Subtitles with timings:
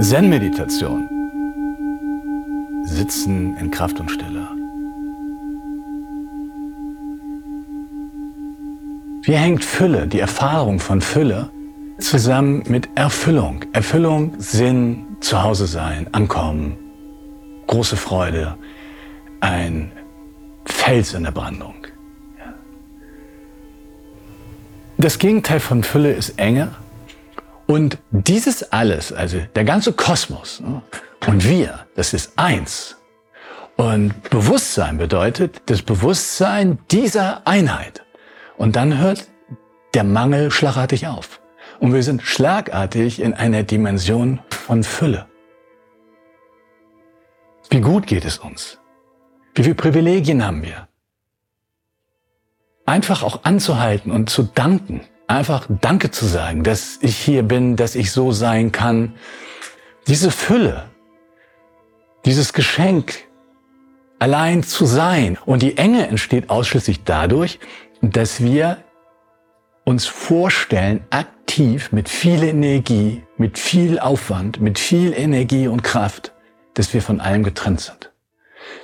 [0.00, 1.08] Zen-Meditation.
[2.84, 4.46] Sitzen in Kraft und Stille.
[9.22, 11.48] Wie hängt Fülle, die Erfahrung von Fülle,
[11.98, 13.64] zusammen mit Erfüllung?
[13.72, 16.87] Erfüllung, Sinn, Zuhause sein, Ankommen,
[17.68, 18.56] große Freude,
[19.40, 19.92] ein
[20.64, 21.74] Fels in der Brandung.
[24.96, 26.74] Das Gegenteil von Fülle ist Enge
[27.68, 30.82] und dieses alles, also der ganze Kosmos ne,
[31.28, 32.96] und wir, das ist eins.
[33.76, 38.02] Und Bewusstsein bedeutet das Bewusstsein dieser Einheit.
[38.56, 39.28] Und dann hört
[39.94, 41.40] der Mangel schlagartig auf.
[41.78, 45.26] Und wir sind schlagartig in einer Dimension von Fülle.
[47.70, 48.78] Wie gut geht es uns?
[49.54, 50.88] Wie viele Privilegien haben wir?
[52.86, 57.94] Einfach auch anzuhalten und zu danken einfach Danke zu sagen, dass ich hier bin, dass
[57.94, 59.14] ich so sein kann.
[60.06, 60.86] Diese Fülle,
[62.24, 63.26] dieses Geschenk,
[64.18, 65.38] allein zu sein.
[65.44, 67.60] Und die Enge entsteht ausschließlich dadurch,
[68.00, 68.78] dass wir
[69.84, 76.32] uns vorstellen, aktiv mit viel Energie, mit viel Aufwand, mit viel Energie und Kraft,
[76.78, 78.12] dass wir von allem getrennt sind.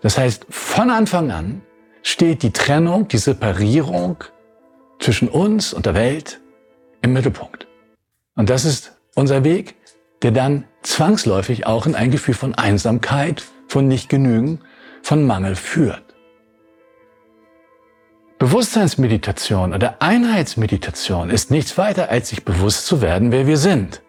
[0.00, 1.60] Das heißt, von Anfang an
[2.02, 4.24] steht die Trennung, die Separierung
[4.98, 6.40] zwischen uns und der Welt
[7.02, 7.66] im Mittelpunkt.
[8.34, 9.74] Und das ist unser Weg,
[10.22, 14.60] der dann zwangsläufig auch in ein Gefühl von Einsamkeit, von Nichtgenügen,
[15.02, 16.02] von Mangel führt.
[18.38, 24.01] Bewusstseinsmeditation oder Einheitsmeditation ist nichts weiter, als sich bewusst zu werden, wer wir sind.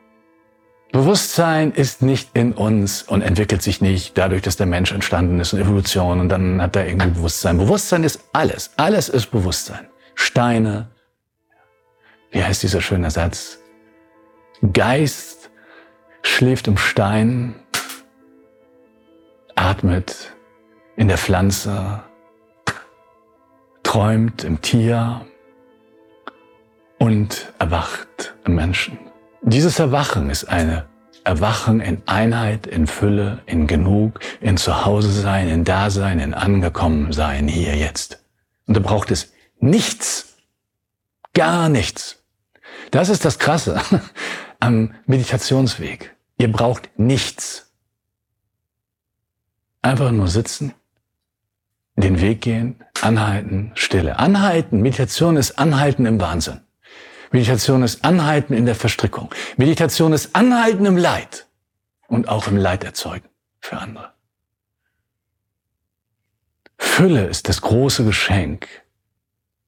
[0.93, 5.51] Bewusstsein ist nicht in uns und entwickelt sich nicht dadurch, dass der Mensch entstanden ist
[5.51, 7.57] und Evolution und dann hat er irgendwie Bewusstsein.
[7.57, 8.69] Bewusstsein ist alles.
[8.77, 9.87] Alles ist Bewusstsein.
[10.13, 10.89] Steine,
[12.29, 13.57] wie heißt dieser schöne Satz?
[14.71, 15.49] Geist
[16.21, 17.55] schläft im Stein,
[19.55, 20.31] atmet
[20.95, 22.03] in der Pflanze,
[23.81, 25.25] träumt im Tier
[26.99, 28.99] und erwacht im Menschen.
[29.45, 30.85] Dieses Erwachen ist eine
[31.25, 37.49] Erwachen in Einheit, in Fülle, in Genug, in Zuhause sein, in Dasein, in angekommen sein,
[37.49, 38.23] hier jetzt.
[38.67, 40.37] Und da braucht es nichts,
[41.33, 42.23] gar nichts.
[42.91, 43.81] Das ist das Krasse
[44.61, 46.15] am Meditationsweg.
[46.37, 47.69] Ihr braucht nichts.
[49.81, 50.73] Einfach nur sitzen,
[51.97, 54.19] den Weg gehen, anhalten, Stille.
[54.19, 56.61] Anhalten, Meditation ist Anhalten im Wahnsinn.
[57.33, 59.33] Meditation ist Anhalten in der Verstrickung.
[59.57, 61.47] Meditation ist Anhalten im Leid
[62.07, 63.27] und auch im Leid erzeugen
[63.59, 64.13] für andere.
[66.77, 68.67] Fülle ist das große Geschenk,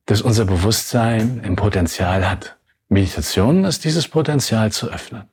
[0.05, 2.55] das unser Bewusstsein im Potenzial hat.
[2.87, 5.27] Meditation ist dieses Potenzial zu öffnen.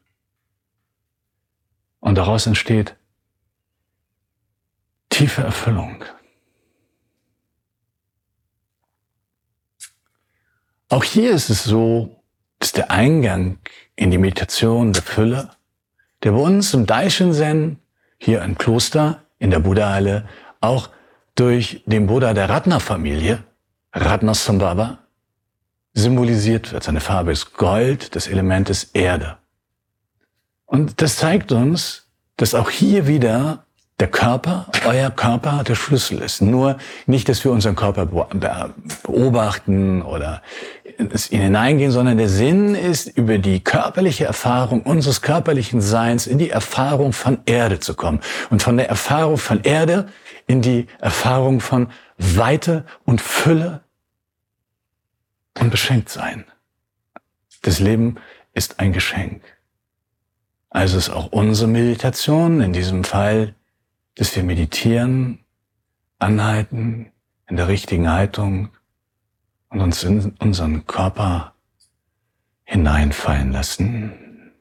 [2.00, 2.96] Und daraus entsteht
[5.10, 6.02] tiefe Erfüllung.
[10.88, 12.21] Auch hier ist es so,
[12.62, 13.58] dass der Eingang
[13.96, 15.50] in die Meditation der Fülle,
[16.22, 17.80] der bei uns im Daishin Zen,
[18.18, 20.28] hier im Kloster, in der Buddha-Halle,
[20.60, 20.88] auch
[21.34, 23.42] durch den Buddha der Ratna-Familie,
[23.92, 24.98] Ratnasambhava,
[25.92, 26.84] symbolisiert wird.
[26.84, 29.38] Seine Farbe ist Gold, das Element ist Erde.
[30.64, 32.06] Und das zeigt uns,
[32.36, 33.64] dass auch hier wieder
[34.02, 36.42] der Körper, euer Körper der Schlüssel ist.
[36.42, 40.42] Nur nicht, dass wir unseren Körper beobachten oder
[40.96, 47.12] hineingehen, sondern der Sinn ist, über die körperliche Erfahrung unseres körperlichen Seins in die Erfahrung
[47.12, 48.20] von Erde zu kommen.
[48.50, 50.08] Und von der Erfahrung von Erde
[50.46, 51.88] in die Erfahrung von
[52.18, 53.82] Weite und Fülle
[55.58, 56.44] und beschenkt sein.
[57.62, 58.16] Das Leben
[58.54, 59.42] ist ein Geschenk.
[60.70, 63.54] Also ist auch unsere Meditation in diesem Fall,
[64.14, 65.44] dass wir meditieren,
[66.18, 67.12] anhalten,
[67.48, 68.70] in der richtigen Haltung
[69.72, 71.54] und uns in unseren Körper
[72.64, 74.52] hineinfallen lassen.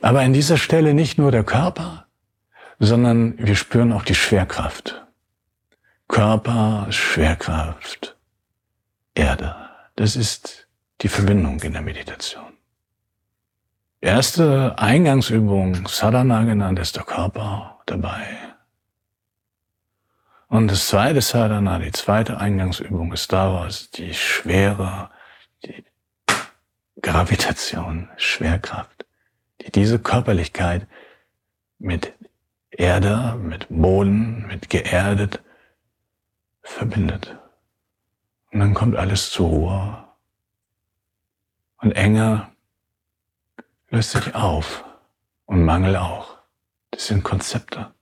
[0.00, 2.06] Aber an dieser Stelle nicht nur der Körper,
[2.78, 5.04] sondern wir spüren auch die Schwerkraft.
[6.06, 8.16] Körper, Schwerkraft,
[9.14, 9.54] Erde.
[9.96, 10.68] Das ist
[11.02, 12.52] die Verbindung in der Meditation.
[14.00, 18.38] Erste Eingangsübung, Sadhana genannt, ist der Körper dabei.
[20.48, 25.10] Und das zweite Sadhana, die zweite Eingangsübung ist daraus die Schwere,
[25.62, 25.84] die
[27.02, 29.04] Gravitation, Schwerkraft,
[29.60, 30.86] die diese Körperlichkeit
[31.78, 32.14] mit
[32.70, 35.42] Erde, mit Boden, mit geerdet
[36.62, 37.36] verbindet.
[38.50, 40.04] Und dann kommt alles zur Ruhe.
[41.82, 42.48] Und Enge
[43.90, 44.84] löst sich auf
[45.44, 46.38] und Mangel auch.
[46.90, 47.92] Das sind Konzepte.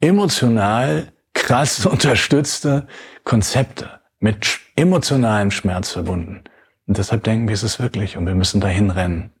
[0.00, 2.86] Emotional krass unterstützte
[3.24, 6.44] Konzepte mit emotionalem Schmerz verbunden.
[6.86, 9.32] Und deshalb denken wir, es ist wirklich und wir müssen dahin rennen.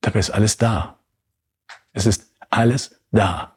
[0.00, 0.98] Dabei ist alles da.
[1.92, 3.56] Es ist alles da.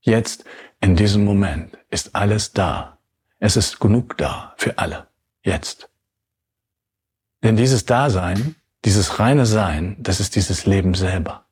[0.00, 0.44] Jetzt,
[0.80, 2.98] in diesem Moment, ist alles da.
[3.38, 5.08] Es ist genug da für alle.
[5.42, 5.88] Jetzt.
[7.42, 8.54] Denn dieses Dasein,
[8.84, 11.44] dieses reine Sein, das ist dieses Leben selber.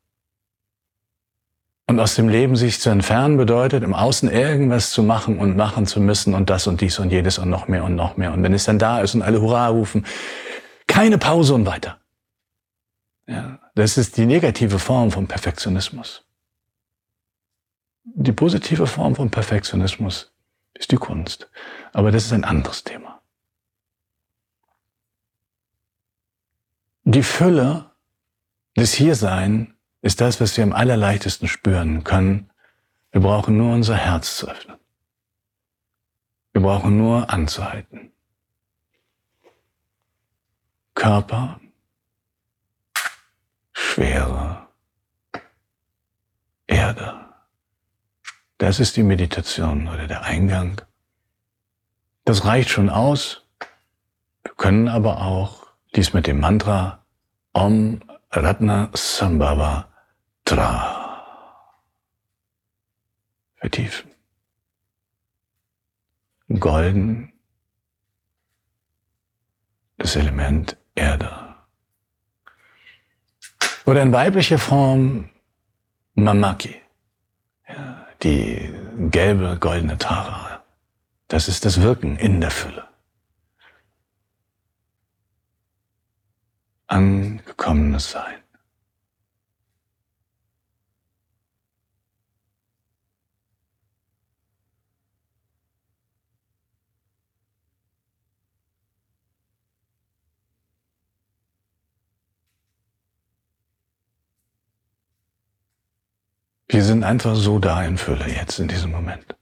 [1.90, 5.88] Und aus dem Leben sich zu entfernen bedeutet, im Außen irgendwas zu machen und machen
[5.88, 8.32] zu müssen und das und dies und jedes und noch mehr und noch mehr.
[8.32, 10.06] Und wenn es dann da ist und alle Hurra rufen,
[10.86, 11.98] keine Pause und weiter.
[13.26, 16.24] Ja, das ist die negative Form von Perfektionismus.
[18.04, 20.32] Die positive Form von Perfektionismus
[20.74, 21.50] ist die Kunst.
[21.92, 23.20] Aber das ist ein anderes Thema.
[27.02, 27.90] Die Fülle
[28.76, 32.50] des Hiersein ist das, was wir am allerleichtesten spüren können.
[33.12, 34.78] Wir brauchen nur unser Herz zu öffnen.
[36.52, 38.12] Wir brauchen nur anzuhalten.
[40.94, 41.60] Körper,
[43.72, 44.68] Schwere,
[46.66, 47.26] Erde.
[48.58, 50.82] Das ist die Meditation oder der Eingang.
[52.24, 53.46] Das reicht schon aus.
[54.42, 57.04] Wir können aber auch dies mit dem Mantra
[57.52, 58.00] Om
[58.30, 59.89] Ratna Sambhava
[60.50, 61.22] Tra.
[63.60, 64.10] Vertiefen.
[66.48, 67.32] Golden.
[69.96, 71.54] Das Element Erde.
[73.86, 75.30] Oder in weiblicher Form
[76.14, 76.74] Mamaki.
[77.68, 78.74] Ja, die
[79.08, 80.64] gelbe, goldene Tara.
[81.28, 82.88] Das ist das Wirken in der Fülle.
[86.88, 88.39] Angekommenes Sein.
[106.80, 109.36] Wir sind einfach so da in Fülle jetzt in diesem Moment.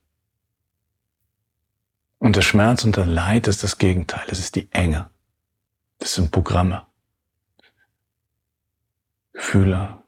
[2.19, 4.27] Und der Schmerz und der Leid ist das Gegenteil.
[4.27, 5.09] Es ist die Enge.
[6.01, 6.85] Das sind Programme.
[9.33, 10.03] Gefühle.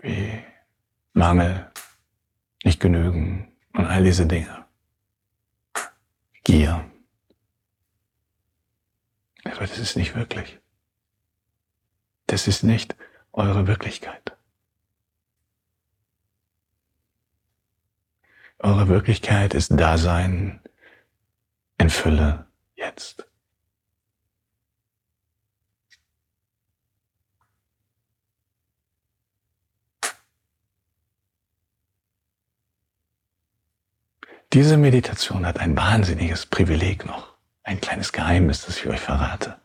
[0.00, 0.44] Wie
[1.14, 1.72] Mangel,
[2.62, 4.66] nicht genügen und all diese Dinge.
[6.44, 6.88] Gier.
[9.42, 10.60] Aber das ist nicht wirklich.
[12.28, 12.94] Das ist nicht
[13.32, 14.34] eure Wirklichkeit.
[18.64, 20.58] Eure Wirklichkeit ist Dasein
[21.76, 22.46] in Fülle
[22.76, 23.28] jetzt.
[34.54, 39.60] Diese Meditation hat ein wahnsinniges Privileg noch, ein kleines Geheimnis, das ich euch verrate.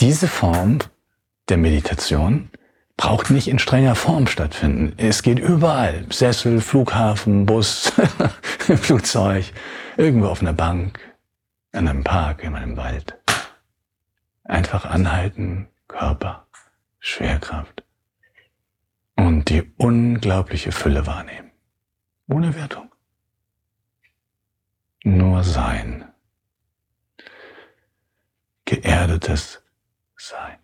[0.00, 0.80] Diese Form
[1.48, 2.50] der Meditation
[3.00, 4.92] braucht nicht in strenger Form stattfinden.
[4.98, 6.04] Es geht überall.
[6.12, 7.90] Sessel, Flughafen, Bus,
[8.58, 9.54] Flugzeug,
[9.96, 11.00] irgendwo auf einer Bank,
[11.72, 13.16] in einem Park, in einem Wald.
[14.44, 16.46] Einfach anhalten, Körper,
[16.98, 17.84] Schwerkraft
[19.16, 21.52] und die unglaubliche Fülle wahrnehmen.
[22.28, 22.92] Ohne Wertung.
[25.04, 26.04] Nur sein.
[28.66, 29.62] Geerdetes
[30.18, 30.59] Sein.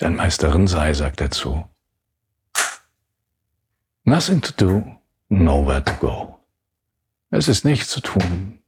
[0.00, 1.68] Sein Meisterin sei, sagt er zu.
[4.04, 4.96] Nothing to do,
[5.28, 6.40] nowhere to go.
[7.28, 8.62] Es ist nichts zu tun.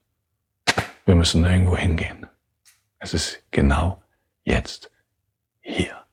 [1.06, 2.26] Wir müssen nirgendwo hingehen.
[2.98, 4.02] Es ist genau
[4.44, 4.90] jetzt
[5.62, 6.04] hier.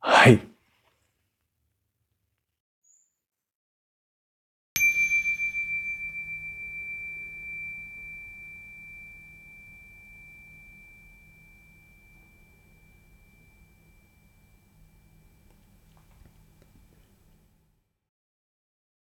[0.00, 0.40] Hi.